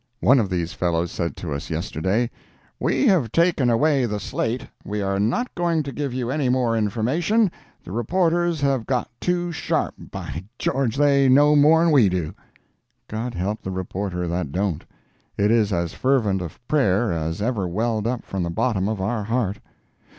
One 0.19 0.39
of 0.39 0.49
these 0.49 0.73
fellows 0.73 1.11
said 1.11 1.37
to 1.37 1.53
us 1.53 1.69
yesterday, 1.69 2.31
"We 2.79 3.05
have 3.05 3.31
taken 3.31 3.69
away 3.69 4.07
the 4.07 4.19
slate; 4.19 4.65
we 4.83 4.99
are 4.99 5.19
not 5.19 5.53
going 5.53 5.83
to 5.83 5.91
give 5.91 6.11
you 6.11 6.31
any 6.31 6.49
more 6.49 6.75
information; 6.75 7.51
the 7.83 7.91
reporters 7.91 8.61
have 8.61 8.87
got 8.87 9.11
too 9.19 9.51
sharp—by 9.51 10.43
George, 10.57 10.95
they 10.95 11.29
know 11.29 11.55
more'n 11.55 11.91
we 11.91 12.09
do!" 12.09 12.33
God 13.07 13.35
help 13.35 13.61
the 13.61 13.69
reporter 13.69 14.27
that 14.27 14.51
don't! 14.51 14.83
It 15.37 15.51
is 15.51 15.71
as 15.71 15.93
fervent 15.93 16.41
a 16.41 16.49
prayer 16.67 17.13
as 17.13 17.39
ever 17.39 17.67
welled 17.67 18.07
up 18.07 18.25
from 18.25 18.41
the 18.41 18.49
bottom 18.49 18.89
of 18.89 18.99
our 19.01 19.25
heart. 19.25 19.59